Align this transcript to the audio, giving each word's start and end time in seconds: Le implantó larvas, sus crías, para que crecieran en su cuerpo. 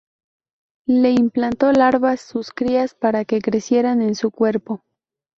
Le 0.87 1.11
implantó 1.11 1.71
larvas, 1.73 2.21
sus 2.21 2.49
crías, 2.49 2.95
para 2.95 3.23
que 3.23 3.39
crecieran 3.39 4.01
en 4.01 4.15
su 4.15 4.31
cuerpo. 4.31 4.83